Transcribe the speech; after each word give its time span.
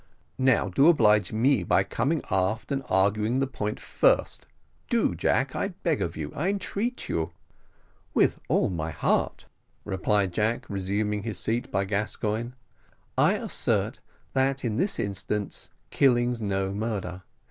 "Now 0.39 0.67
do 0.69 0.87
oblige 0.89 1.31
me 1.31 1.61
by 1.61 1.83
coming 1.83 2.23
aft 2.31 2.71
and 2.71 2.81
arguing 2.89 3.37
the 3.37 3.45
point 3.45 3.79
first. 3.79 4.47
Do, 4.89 5.13
Jack, 5.13 5.55
I 5.55 5.75
beg 5.83 6.01
of 6.01 6.17
you 6.17 6.33
I 6.33 6.49
entreat 6.49 7.07
you." 7.07 7.29
"With 8.15 8.39
all 8.47 8.71
my 8.71 8.89
heart," 8.89 9.45
replied 9.85 10.33
Jack, 10.33 10.67
resuming 10.67 11.21
his 11.21 11.37
seat 11.37 11.69
by 11.71 11.85
Gascoigne; 11.85 12.53
"I 13.15 13.33
assert, 13.33 13.99
that 14.33 14.65
in 14.65 14.77
this 14.77 14.99
instance 14.99 15.69
killing's 15.91 16.41
no 16.41 16.73
murder. 16.73 17.21